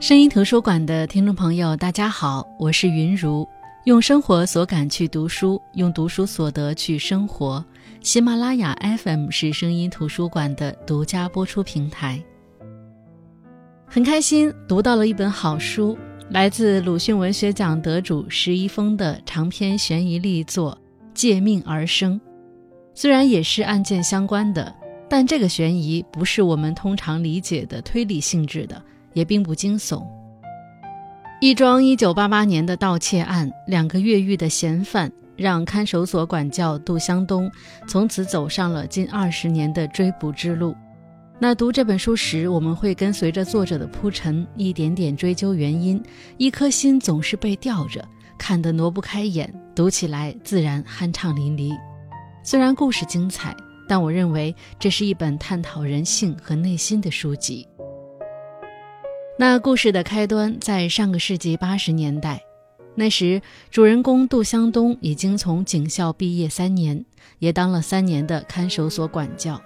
[0.00, 3.46] 声音图书馆的听众朋友，大家好，我是云如，
[3.84, 7.62] 用生活所感去读书，用读书所得去生活。
[8.00, 12.18] 喜马拉雅 FM 是声音图书馆的独家播出平台。
[13.86, 15.98] 很开心读到了一本好书，
[16.30, 20.72] 来自鲁迅文学奖得主石一峰的长篇悬疑力作
[21.12, 22.18] 《借命而生》。
[22.94, 24.74] 虽然也是案件相关的，
[25.10, 28.82] 但这个悬疑不是我们通常理解的推理性质的。
[29.12, 30.06] 也并不惊悚。
[31.40, 37.50] 一桩1988年的盗窃案，两个越狱的嫌犯让看守所管教杜湘东
[37.88, 40.74] 从此走上了近二十年的追捕之路。
[41.38, 46.02] 那读这本书时，我们会跟随着作者的铺陈，一点点追究原因，
[46.36, 48.06] 一颗心总是被吊着，
[48.36, 51.74] 看得挪不开眼，读起来自然酣畅淋漓。
[52.42, 53.56] 虽然故事精彩，
[53.88, 57.66] 但我认为这是一本探讨人性和内心的书籍。
[59.40, 62.42] 那故事的开端在上个世纪八十年代，
[62.94, 67.02] 那时主人公杜湘东已经从警校毕业三年，
[67.38, 69.58] 也当了三年的看守所管教。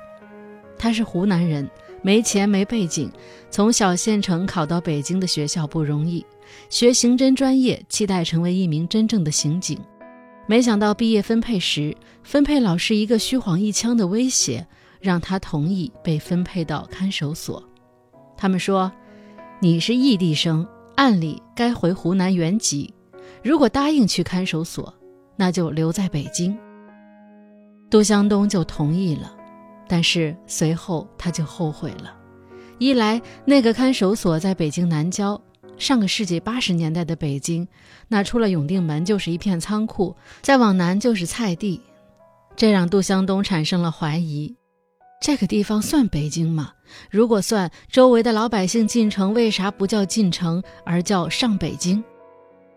[0.78, 1.68] 他是湖南人，
[2.02, 3.10] 没钱没背景，
[3.50, 6.24] 从小县城考到北京的学校不容易，
[6.70, 9.76] 学刑侦专业，期待成为一名真正的刑警。
[10.46, 14.64] 没想到毕业分配时，分配老师一个虚晃一枪的威胁，
[15.00, 17.60] 让他同意被分配到看守所。
[18.36, 18.92] 他们说。
[19.60, 20.66] 你是异地生，
[20.96, 22.92] 按理该回湖南原籍。
[23.42, 24.92] 如果答应去看守所，
[25.36, 26.56] 那就留在北京。
[27.88, 29.34] 杜湘东就同意了，
[29.86, 32.14] 但是随后他就后悔了。
[32.78, 35.40] 一来，那个看守所在北京南郊，
[35.78, 37.66] 上个世纪八十年代的北京，
[38.08, 41.80] 那出了永定门就是一片仓库，再往南就是菜地，
[42.56, 44.56] 这让杜湘东产生了怀疑。
[45.24, 46.74] 这个地方算北京吗？
[47.10, 52.04] 如果算，周围的老百姓进城为啥不叫进城，而叫上北京？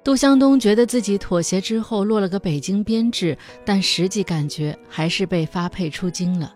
[0.01, 6.55] 杜湘东觉得自己妥协之后落了个北京编制，但实际感觉还是被发配出京了。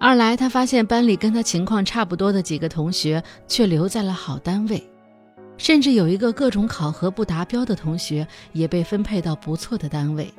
[0.00, 4.82] 二来，他发现班里跟他情况差不多的几个同学却留在了好单位，
[5.56, 10.34] 甚至有一个各种考核不达标的同学也被分配到不错的单位。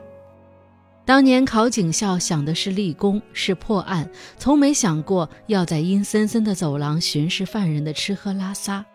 [1.09, 8.85] 当年考警校想的是立功，是破案，从没想过要在阴森森的走廊巡视犯人的吃喝拉撒。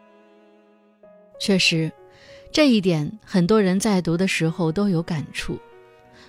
[1.41, 1.91] 确实，
[2.53, 5.59] 这一点很多人在读的时候都有感触。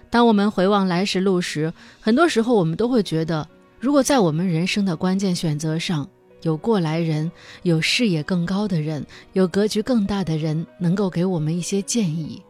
[0.09, 1.72] 当我们回望来时路时，
[2.02, 3.47] 很多时候我们都会觉得，
[3.79, 6.09] 如果在我们人生的关键选择上，
[6.41, 7.31] 有过来人，
[7.62, 12.41] 有视野更高的人，有格局更大的人，能够给我们一些建议，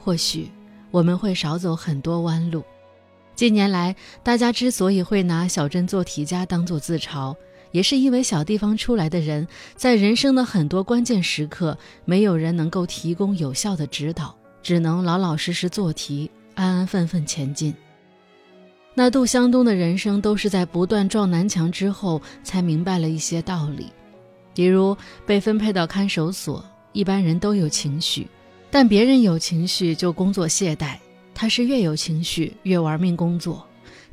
[0.00, 0.50] 或许。
[0.94, 2.62] 我们会少走很多弯路。
[3.34, 7.34] 近年来，大家之所以会拿小镇做题家当做自嘲，
[7.72, 9.44] 也是因为小地方出来的人，
[9.74, 17.74] 在人生的很多关键时刻，没有人能够提供有效的指导，只能老老实实做题，安安分分前进。
[18.94, 23.90] 那杜湘东的人生，都是在不断撞南墙之后，才明白了一些道理。
[24.54, 24.96] 比如
[25.26, 28.28] 被分配到看守所，一般人都有情绪。
[28.74, 30.96] 但别人有情绪就工作懈怠，
[31.32, 33.64] 他是越有情绪越玩命工作，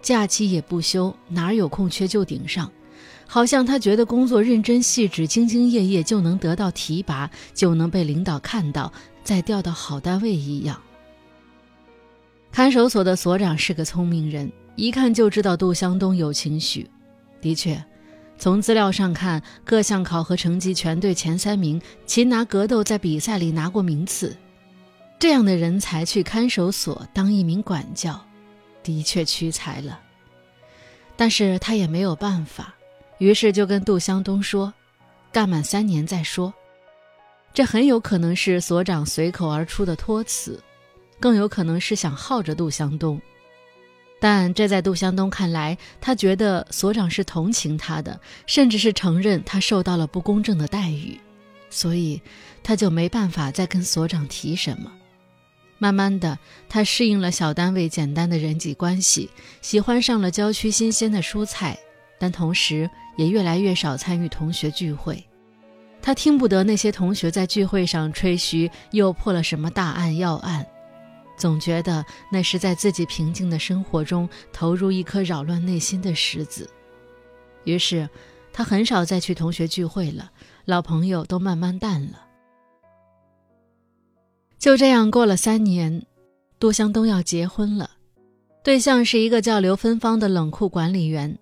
[0.03, 2.72] 假期也不休，哪有空缺就顶上，
[3.25, 10.79] 好像他觉得工作认真细致、兢兢业业就能得到提拔，就能被领导看到，再调到好单位一样。
[12.51, 16.88] 看守所的所长是个聪明人，一看就知道杜湘东有情绪。
[17.41, 17.83] 的确，
[18.38, 24.38] 从资料上看，各项考核成绩全队前三名，擒拿格斗在比赛里拿过名次。
[25.22, 28.20] 这样的人才去看守所当一名管教，
[28.82, 30.02] 的确屈才了。
[31.16, 32.74] 但是他也没有办法，
[33.20, 34.74] 于是就跟杜湘东说
[35.32, 36.52] ：“干满三年再说。”
[37.54, 40.59] 这很有可能是所长随口而出的托词，
[41.20, 43.22] 更有可能是想耗着杜湘东。
[44.20, 51.20] 但这在杜湘东看来，他觉得所长是同情他的，甚至是承认他受到了不公正的待遇，
[51.70, 52.20] 所以
[52.64, 54.91] 他就没办法再跟所长提什么。
[55.81, 56.37] 慢慢的，
[56.69, 59.31] 他适应了小单位简单的人际关系，
[59.63, 61.75] 喜欢上了郊区新鲜的蔬菜，
[62.19, 62.87] 但同时
[63.17, 65.25] 也越来越少参与同学聚会。
[65.99, 70.63] 他听不得那些同学在聚会上吹嘘又破了什么大案要案，
[71.35, 76.69] 总觉得那是在自己平静的生活中投入一颗扰乱内心的石子。
[77.63, 78.07] 于是，
[78.53, 80.29] 他很少再去同学聚会了，
[80.66, 82.28] 老朋友都慢慢淡了。
[84.61, 86.05] 就这样过了三年，
[86.59, 87.90] 杜湘东要结婚了，
[88.63, 91.35] 对象是一个叫刘芬芳的冷库管理员。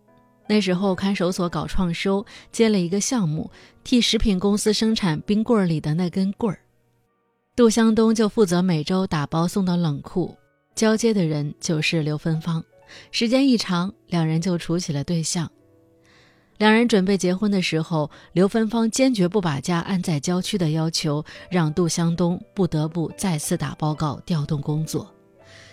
[0.48, 3.52] 那时候看守所搞创收，接了一个项目，
[3.84, 6.62] 替食品公司生产冰棍里的那根棍儿。
[7.58, 10.34] 杜湘东就负责每周打包送到冷库，
[10.74, 12.64] 交接的人就是刘芬芳。
[13.12, 15.52] 时间一长，两人就处起了对象。
[16.60, 25.10] 两人准备结婚的时候，刘芬芳坚决不把家安在郊区的要求，让杜湘东不得不再次打报告调动工作，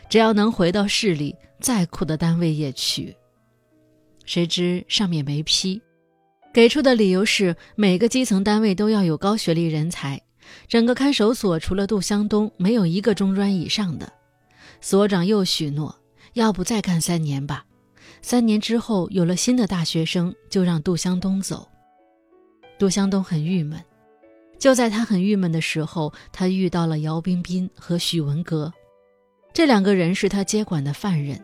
[0.09, 3.17] 只要能回到市里，再苦的单位也去。
[4.25, 5.83] 谁知上面没批，
[6.55, 10.23] 给出的理由是每个基层单位都要有高学历人才，
[10.69, 14.12] 整个看守所除了杜湘东，没有一个中专以上的。
[14.81, 15.97] 所长又许诺，
[16.35, 17.65] 要不再干三年吧。
[18.28, 21.69] 三年之后有了新的大学生，就让杜湘东走。
[22.76, 23.81] 杜湘东很郁闷，
[24.58, 28.73] 就在他很郁闷的时候，他遇到了姚彬彬和许文革，
[29.52, 31.40] 这两个人是他接管的犯人。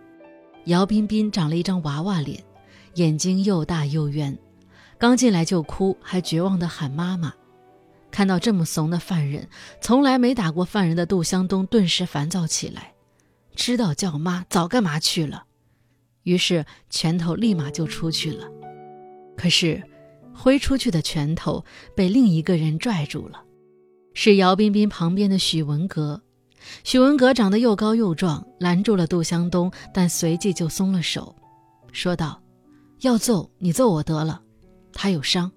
[0.64, 2.43] 姚彬彬长了一张娃娃脸。
[2.94, 4.37] 眼睛又大又圆，
[4.99, 7.32] 刚进来就哭，还绝望地喊妈妈。
[8.11, 9.49] 看到这么怂的犯人，
[9.81, 12.93] 从来没打过犯人的杜湘东顿时烦躁起来，
[13.55, 15.44] 知道叫妈早干嘛去了。
[16.22, 18.48] 于是拳头立马就出去了。
[19.36, 19.82] 可是
[20.34, 21.64] 挥出去的拳头
[21.96, 23.42] 被另一个人拽住了，
[24.14, 26.22] 是姚彬彬旁边的许文革。
[26.84, 31.34] 许文革长得又高又壮，拦住了杜湘东，但随即就松了手，
[31.92, 32.40] 说道。
[33.00, 34.40] 要揍你揍我得了，
[34.92, 35.50] 他有伤。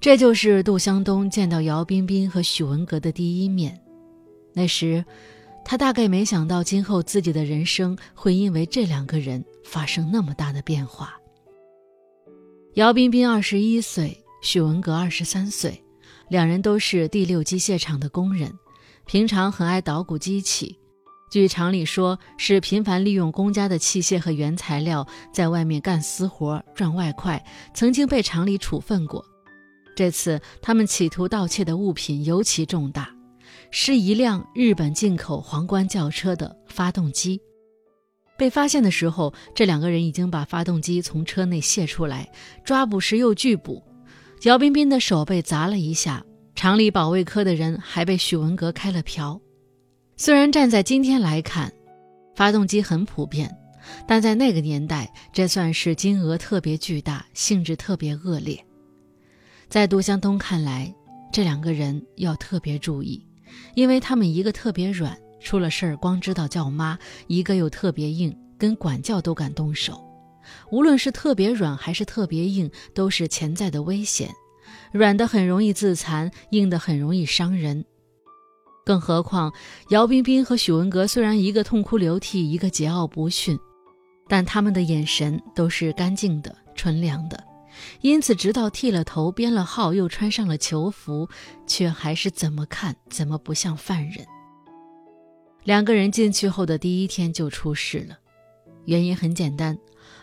[0.00, 3.80] 这就是杜湘东见到姚彬彬和许文革的第一面。
[4.52, 5.04] 那时，
[5.68, 11.16] 他大概没想到今后自己的人生会因为这两个人发生那么大的变化。
[12.74, 15.82] 姚彬彬二十一岁，许文革二十三岁，
[16.28, 18.52] 两人都是第六机械厂的工人，
[19.06, 20.78] 平常很爱捣鼓机器。
[21.32, 29.24] 据厂里说，是频繁利用公家的器械和原材料，在外面干私活赚外快，曾经被厂里处分过。
[29.96, 33.15] 这次他们企图盗窃的物品尤其重大，
[33.70, 37.40] 是一辆日本进口皇冠轿车的发动机。
[38.36, 42.30] 被发现的时候，这两个人已经把发动机从车内卸出来，
[42.64, 43.82] 抓捕时又拒捕。
[44.42, 46.22] 姚彬彬的手被砸了一下，
[46.54, 49.40] 厂里保卫科的人还被许文革开了瓢。
[50.16, 51.72] 虽然站在今天来看，
[52.34, 53.50] 发动机很普遍，
[54.06, 58.62] 但在那个年代，这算是金额特别巨大、性质特别恶劣。
[59.68, 60.94] 在杜湘东看来，
[61.32, 63.26] 这两个人要特别注意，
[63.74, 66.96] 因为他们一个特别软，出了事儿光知道叫妈；
[67.26, 70.02] 一个又特别硬，跟管教都敢动手。
[70.70, 74.30] 无论是特别软还是特别硬，都是潜在的危险。
[74.92, 77.84] 软的很容易自残，硬的很容易伤人。
[78.84, 79.52] 更何况，
[79.90, 83.58] 姚彬彬和许文革虽然一个痛哭流涕，一个桀骜不驯，
[84.28, 87.42] 但他们的眼神都是干净的、纯良的。
[88.00, 91.28] 因此，直到剃了头、编了号、又穿上了囚服，
[91.66, 94.26] 却还是怎么看怎么不像犯人。
[95.64, 98.18] 两个人进去后的第一天就出事了，
[98.84, 99.76] 原因很简单：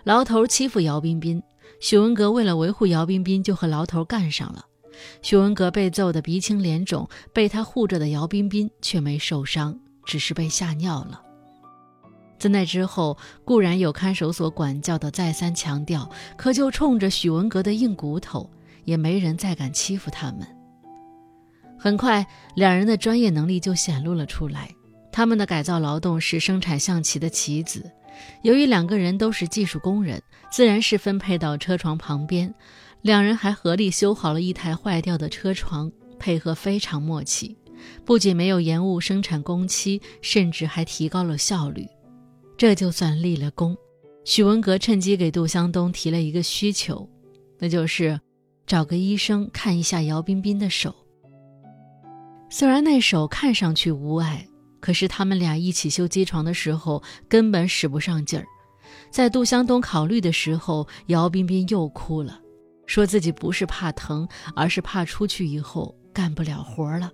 [0.04, 1.44] 牢头欺负姚彬彬，
[1.80, 4.66] 许文革为了维护姚彬彬，就和牢头干上了。
[5.22, 11.22] 许文革被揍得鼻青脸肿，被他护着的姚彬彬却没受伤，只是被吓尿了。
[12.44, 18.50] 自那之后，固然有看守所管教的再三强调，可就冲着许文革的硬骨头，
[18.84, 20.46] 也没人再敢欺负他们。
[21.79, 24.70] 很快，两人的专业能力就显露了出来。
[25.10, 27.89] 他们的改造劳动是生产象棋的棋子，
[28.41, 32.53] 由于两个人都是技术工人，自然是分配到车床旁边。
[33.03, 35.89] 两人还合力修好了一台坏掉的车床，
[36.20, 37.56] 配合非常默契，
[38.03, 41.88] 不仅没有延误生产工期，甚至还提高了效率。
[42.63, 43.75] 这就算立了功。
[44.24, 47.10] 许文革趁机给杜湘东提了一个需求，
[47.60, 48.17] 那就是
[48.65, 50.96] 找个医生看一下姚彬彬的手。
[52.50, 54.48] 虽然那手看上去无碍，
[54.79, 58.46] 可是他们俩一起修机床的时候根本使不上劲儿。
[59.12, 62.39] 在杜湘东考虑的时候，姚彬彬又哭了。
[62.86, 67.12] 说自己不是怕疼，而是怕出去以后干不了活了。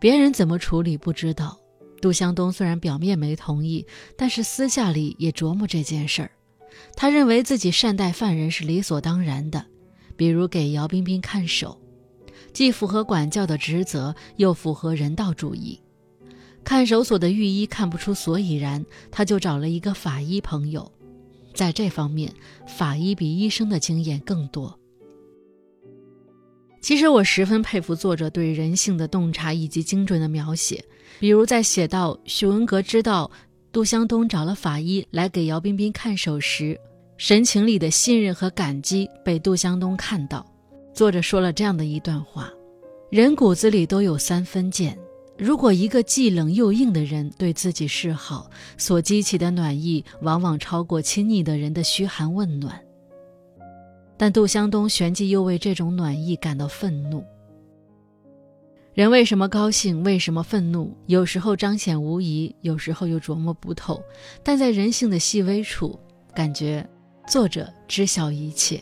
[0.00, 1.54] 别人怎么处理不知道。
[2.00, 6.30] 杜湘东虽然表面没同意，但是私下里也琢磨这件事儿。
[6.96, 9.66] 他认为自己善待犯人是理所当然的，
[10.16, 11.78] 比如给姚彬彬看守，
[12.52, 15.78] 既符合管教的职责，又符合人道主义。
[16.64, 20.90] 看守所的御医看不出所以然，他就找了一个法医朋友。
[21.52, 22.32] 在这方面，
[22.66, 24.79] 法医比医生的经验更多。
[26.80, 30.82] 其实我十分佩服作者对人性的洞察以及精准的描写。
[31.18, 33.30] 比如在写到许文革知道
[33.70, 36.78] 杜湘东找了法医来给姚彬彬看守时，
[37.18, 40.44] 神情里的信任和感激被杜湘东看到。
[40.94, 42.50] 作者说了这样的一段话：
[43.10, 44.98] 人骨子里都有三分贱。
[45.36, 52.78] 如果一个既冷又硬的人对自己示好，所激起的暖意往往超过亲昵的人的嘘寒问暖。
[54.20, 57.24] 但杜湘东旋即又为这种暖意感到愤怒。
[58.92, 60.02] 人为什么高兴？
[60.02, 60.94] 为什么愤怒？
[61.06, 63.98] 有时候彰显无疑，有时候又琢磨不透。
[64.42, 65.98] 但在人性的细微处，
[66.34, 66.86] 感觉
[67.26, 68.78] 作者知晓一切。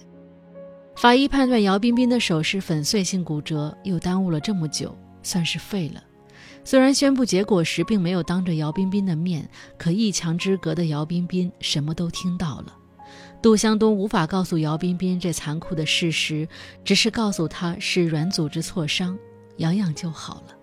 [0.96, 4.92] 法医判断姚彬彬的手是粉碎性骨折，又耽误了这么久，
[5.22, 6.02] 算是废了。
[6.64, 12.74] 虽然宣布结果时并没有当着姚彬彬的面，可一墙之隔的姚彬彬什么都听到了。
[13.40, 16.48] 杜湘东无法告诉姚彬彬这残酷的事实，
[16.84, 19.16] 只是告诉他是软组织挫伤，
[19.58, 20.54] 养养就好了。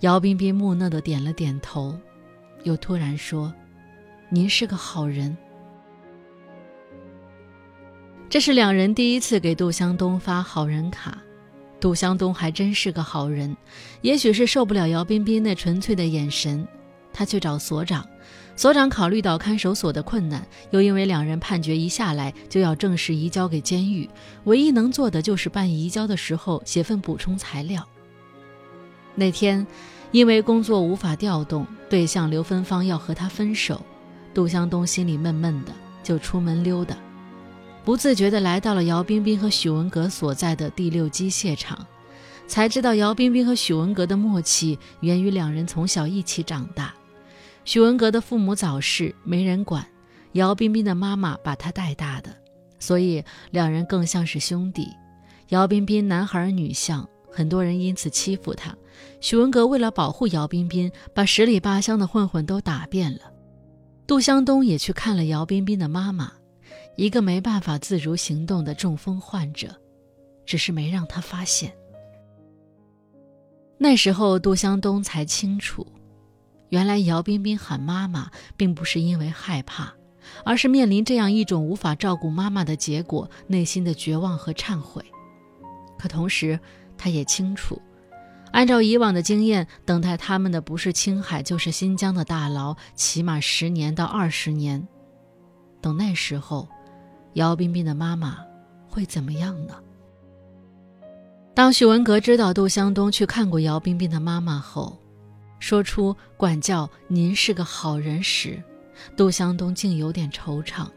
[0.00, 1.96] 姚彬彬木讷的点了点头，
[2.64, 3.54] 又突然说
[4.28, 5.36] ：“您是个好人。”
[8.28, 11.16] 这是两人第一次给杜湘东发好人卡。
[11.80, 13.56] 杜湘东还真是个好人，
[14.02, 16.66] 也许是受不了姚彬彬那纯粹的眼神，
[17.12, 18.04] 他去找所长。
[18.58, 24.10] 所长考虑到看守所的困难，又因为两人判决一下来就要正式移交给监狱，
[24.46, 27.86] 唯一能做的就是办移交的时候写份补充材料。
[29.14, 29.64] 那天，
[30.10, 33.80] 因为工作无法调动，对象刘芬芳要和他分手，
[34.34, 35.70] 杜湘东心里闷闷的，
[36.02, 36.96] 就出门溜达。
[37.84, 41.86] 不自觉地来到了姚彬彬和许文革所在的第六机械厂，
[42.48, 46.92] 才知道姚彬彬和许文革的默契源于两人从小一起长大。
[47.68, 49.86] 许文革的父母早逝，没人管，
[50.32, 52.34] 姚彬彬的妈妈把他带大的，
[52.78, 54.88] 所以两人更像是兄弟。
[55.48, 58.74] 姚彬彬男孩女相，很多人因此欺负他。
[59.20, 63.30] 许文革为了保护姚彬彬，把十里八乡的混混都打遍了。
[64.06, 66.32] 杜湘东也去看了姚彬彬的妈妈。
[66.96, 69.68] 一个没办法自如行动的中风患者，
[70.46, 71.70] 只是没让他发现。
[73.76, 75.86] 那时候，杜湘东才清楚，
[76.70, 79.92] 原来姚彬彬喊妈妈，并不是因为害怕，
[80.44, 85.04] 而是面临这样一种无法照顾妈妈的结果，内心的绝望和忏悔。
[85.98, 86.58] 可同时，
[86.96, 87.80] 他也清楚，
[88.52, 94.86] 按照以往的经验，等待他们的不是青海，就是新疆的大牢，起码十年到二十年。
[95.80, 96.68] 等那时候。
[97.34, 98.38] 姚彬彬的妈妈
[98.88, 99.74] 会怎么样呢？
[101.54, 104.98] 当许文革知道杜湘东去看过姚彬彬的妈妈后，
[105.58, 108.62] 说出管教您是个好人时，
[109.16, 110.88] 杜湘东竟有点惆怅。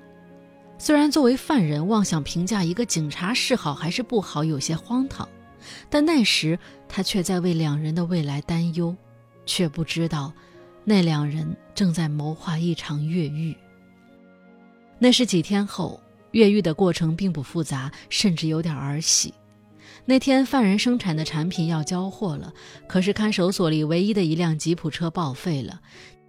[0.78, 5.28] 虽然作为犯人妄想评价一个警察是好还是不好有些荒唐，
[5.90, 8.96] 但那时他却在为两人的未来担忧，
[9.46, 10.34] 却不知道
[10.84, 13.56] 那两人正在谋划一场越狱。
[15.00, 16.02] 那是几天后。
[16.32, 19.34] 越狱的过程并不复杂，甚至有点儿戏。
[20.06, 22.54] 那天犯人生产的产品要交货了，
[22.88, 25.80] 可是看守所里唯一的一辆吉普车报废了，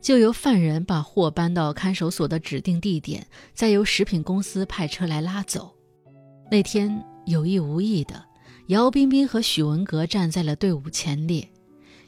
[0.00, 5.75] 就由犯人把货搬到看守所的指定地点，再由食品公司派车来拉走。
[6.50, 8.23] 那天有意无意的，
[8.67, 11.49] 姚彬彬和许文革站在了队伍前列，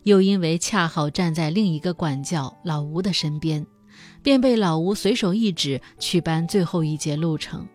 [0.03, 3.67] 又因为恰好站在另一个管教老吴的身边，
[4.23, 7.67] 便被老吴随手一指去搬最后一节路程。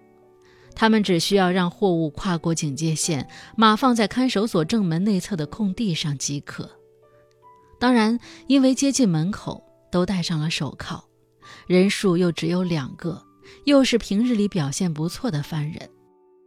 [0.80, 6.70] 他们只需要让货物跨过警戒线，码放在看守所正门内侧的空地上即可。
[7.78, 8.18] 当然，
[8.48, 11.04] 因为接近门口，都戴上了手铐，
[11.68, 13.22] 人数又只有两个，
[13.66, 15.90] 又是平日里表现不错的犯人。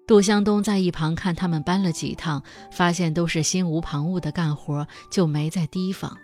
[0.07, 6.17] 杜湘东在一旁看他们搬了几趟，发现都是心无旁骛的干活，就没再提防。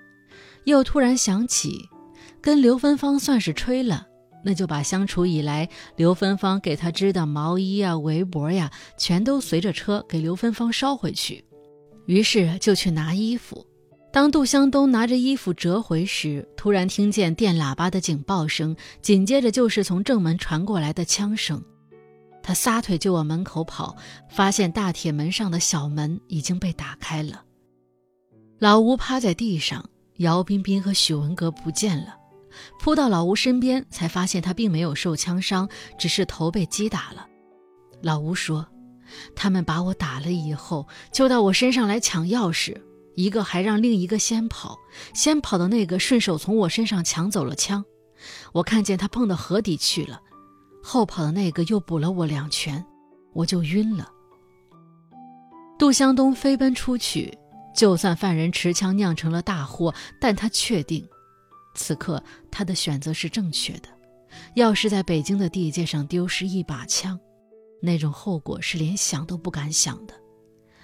[0.65, 1.87] 又突然想起，
[2.41, 4.08] 跟刘芬芳算是吹了。
[4.49, 11.45] 那就把相处以来刘芬芳给他织的毛衣啊、围脖呀，全都随着车给刘芬芳捎回去。
[12.07, 13.67] 于是就去拿衣服。
[14.11, 21.63] 当杜湘东拿着衣服折回时，突然听见电喇叭的警报声，紧接着就是从正门传过来的枪声。
[22.43, 23.95] 他撒腿就往门口跑，
[24.31, 27.43] 发现大铁门上的小门已经被打开了。
[28.59, 29.85] 老吴趴在地上，
[30.17, 32.17] 姚彬彬和许文革不见了。
[32.81, 37.27] 扑到老吴身边，才发现他并没有受枪伤，只是头被击打了。
[38.03, 38.67] 老吴说
[39.35, 42.77] ：“他们把我打了以后，就到我身上来抢钥匙，
[43.17, 44.79] 一个还让另一个先跑，
[45.15, 47.85] 先跑的那个顺手从我身上抢走了枪。
[48.53, 50.21] 我看见他碰到河底去了，
[50.83, 52.85] 后跑的那个又补了我两拳，
[53.33, 54.09] 我就晕了。”
[55.79, 57.37] 杜湘东飞奔出去，
[57.75, 61.09] 就算犯人持枪酿成了大祸，但他确定。
[61.79, 63.89] 此刻，他的选择是正确的。
[64.55, 67.19] 要是在北京的地界上丢失一把枪，
[67.81, 70.13] 那种后果是连想都不敢想的。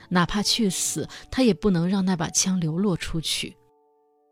[0.09, 3.55] 哪怕去死，他也不能让那把枪流落出去。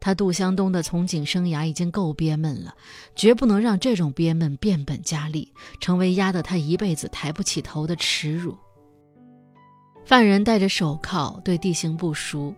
[0.01, 2.75] 他杜湘东的从警生涯已经够憋闷了，
[3.15, 8.57] 绝不能让这种憋闷变本加厉，成为压得他一辈子抬不起头的耻辱。
[10.05, 12.55] 犯人戴着手铐，对地形不熟，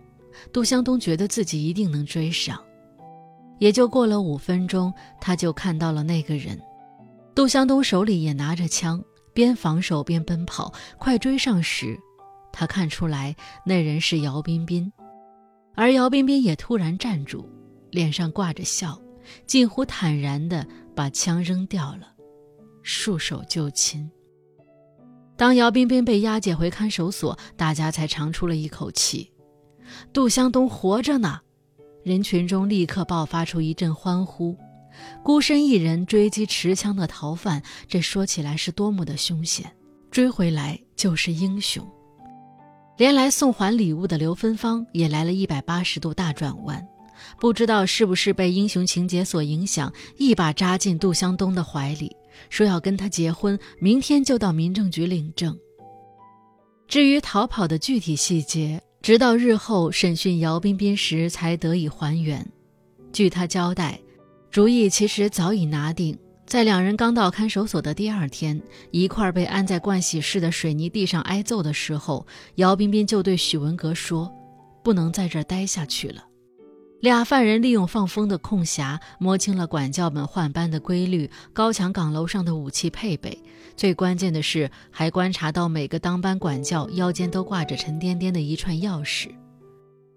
[0.51, 2.59] 杜湘东觉得自己一定能追上。
[3.59, 6.59] 也就过了五分钟，他就看到了那个人。
[7.33, 10.73] 杜湘东手里也拿着枪，边防守边奔跑。
[10.97, 11.97] 快追上时，
[12.53, 13.35] 他看出来
[13.65, 14.91] 那人是姚彬彬，
[15.73, 17.49] 而姚彬彬也突然站住，
[17.91, 18.97] 脸上挂着笑，
[19.45, 22.13] 近乎坦然地把枪扔掉了，
[22.83, 24.09] 束手就擒。
[25.37, 29.29] 当姚彬彬被押解回看守所，大家才长出了一口气。
[30.13, 31.41] 杜湘东活着呢！
[32.05, 34.55] 人群中立刻爆发出一阵欢呼。
[35.23, 39.65] 孤身一人追击持枪的逃犯，这说起来是多么的凶险，
[40.11, 41.83] 追回来就是英雄。
[42.97, 46.87] 连来送还礼物的刘芬芳也来了一百八十度大转弯，
[47.39, 52.15] 不知道是不是被英雄情节所影响，一把扎进杜湘东的怀里。
[52.51, 55.57] 说要跟他结婚，明天就到民政局领证。
[56.87, 62.43] 至于逃跑的具体细节，直到日后审讯姚彬彬时才得以还原。
[63.13, 63.99] 据他交代，
[64.49, 68.59] 主意其实早已拿定，在两人刚到看守所的第二天，
[68.89, 74.27] 一块被安在盥洗室的水泥地上挨揍的时候，姚彬彬就对许文革说
[74.83, 76.23] ：“不能在这儿待下去了。”
[77.01, 83.37] 俩犯人利用放风的空暇，摸清了管教们换班的规律，高墙岗楼上的武器配备。
[83.75, 89.29] 最关键的是，还观察到每个当班管教腰间都挂着沉甸甸的一串钥匙，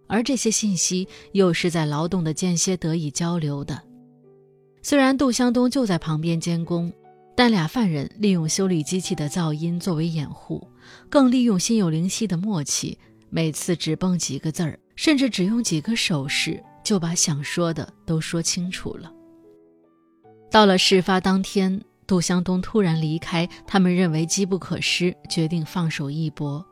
[0.06, 3.82] 而这些信息又是在劳动的间歇得以交流的。
[4.80, 6.90] 虽然杜湘东就在旁边监工，
[7.36, 10.66] 但俩犯人利用修理机器的噪音作为掩护，
[11.10, 12.96] 更利用心有灵犀的默契，
[13.28, 16.62] 每次只蹦几个字儿，甚至只用几个手势。
[16.88, 19.12] 就把想说的都说清楚了。
[20.50, 26.64] 到了事发当天，杜湘东突然离开，他们认为机不可失，决定放手一搏，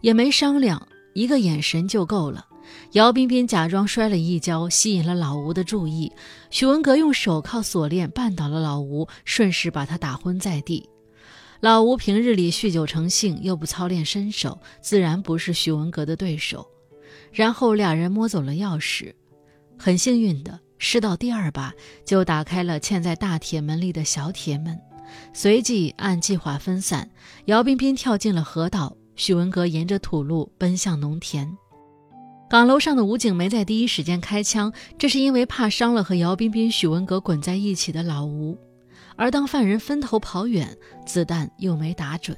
[0.00, 2.46] 也没商量，一个眼神就够了。
[2.92, 6.12] 姚彬彬假装摔了一跤，吸引了老吴的注意。
[6.50, 10.88] 许文革用手铐锁链绊倒了老吴，顺势把他打昏在地。
[11.58, 16.64] 老吴平日里酗酒成性，又不操练身手，自然不是许文革的对手。
[17.32, 19.12] 然后俩人摸走了钥匙。
[19.78, 21.72] 很幸运的，试到第二把
[22.04, 24.78] 就打开了嵌在大铁门里的小铁门，
[25.32, 27.10] 随即按计划分散。
[27.46, 31.56] 姚彬彬跳进了河道，许文革沿着土路奔向农田。
[32.48, 38.56] 岗楼上的武警没在第一时间开枪，这是因为怕伤了和姚彬彬、许文革滚在一起的老吴。
[39.16, 42.36] 而当犯人分头跑远，子弹又没打准。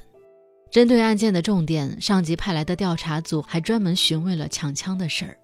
[0.71, 5.37] 针对案件的重点，上级派来的调查组还专门询问了抢枪的事儿。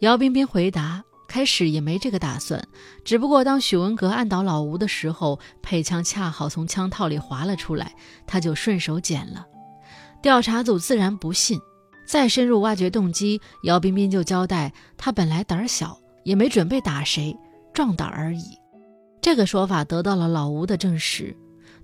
[0.00, 2.62] 姚彬彬回答：“开始也没这个打算，
[3.02, 7.94] 只不过当许文革按倒老吴的时候，配枪恰好从枪套里滑了出来，
[8.26, 9.46] 他就顺手捡了。”
[10.22, 11.58] 调查组自然不信，
[12.06, 17.34] 再深入挖掘动机，姚彬彬就交代：“他本来胆小，也没准备打谁，
[17.72, 18.58] 壮胆而已。”
[19.22, 21.34] 这个说法得到了老吴的证实。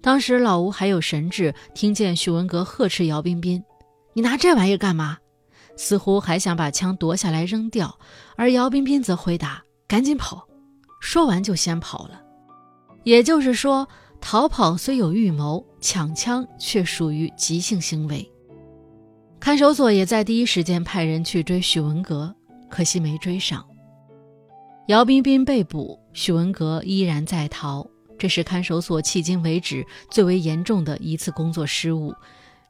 [0.01, 3.63] 当时老吴还有神智，听见许文革呵斥姚彬彬
[4.15, 5.19] ：“你拿这玩意干嘛？”
[5.77, 7.99] 似乎还想把枪夺下来扔掉，
[8.37, 10.47] 而姚彬彬则回答：“赶紧跑！”
[11.01, 12.21] 说完就先跑了。
[13.05, 13.89] 也就是说，
[14.21, 18.31] 逃跑虽有预谋，抢枪却属于即兴行为。
[19.41, 22.33] 看守所也在第一时间派人去追许文革，
[22.71, 23.65] 可惜没追上。
[24.87, 27.85] 姚彬彬被捕，许文革依然在逃，
[28.17, 32.15] 这是看守所迄今为止最为严重的一次工作失误。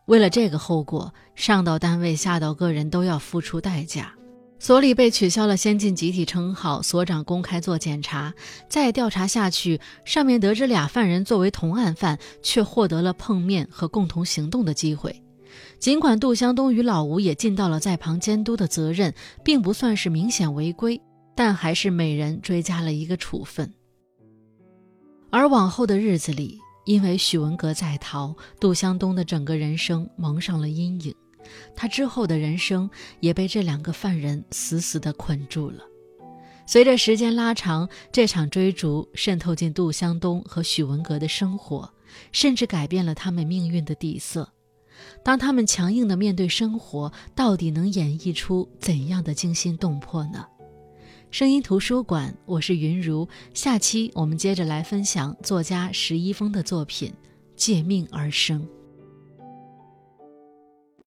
[0.06, 4.12] 为了这个后果，上到单位，下到个人，都要付出代价。
[4.58, 8.32] 所里被取消了先进集体称号，所长公开做检查。
[8.68, 15.20] 再调查下去，上面得知俩犯人作为同案犯，却获得了碰面和共同行动的机会。
[15.80, 19.12] 尽管杜湘东与老吴也尽到了在旁监督的责任，
[19.42, 21.00] 并不算是明显违规，
[21.34, 23.72] 但还是每人追加了一个处分。
[25.30, 31.14] 而往后的日子里，因为许文革在逃，杜湘东的整个人生蒙上了阴影，
[31.76, 32.90] 他之后的人生
[33.20, 35.84] 也被这两个犯人死死地捆住了。
[36.66, 41.92] 随着时间拉长，这场追逐渗透进杜湘东和许文革的生活，
[42.30, 44.48] 甚至改变了他们命运的底色。
[45.24, 50.46] 当他们强硬地面对生活，到底能演绎出怎样的惊心动魄呢？
[51.32, 53.26] 声音图书馆，我是云如。
[53.54, 57.10] 下期我们接着来分享作家石一峰的作品
[57.56, 58.60] 《借命而生》。